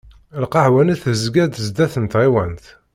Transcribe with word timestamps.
Lqahwa-nni 0.43 0.95
tezga-d 1.03 1.53
sdat 1.67 1.93
n 1.97 2.05
tɣiwant. 2.11 2.65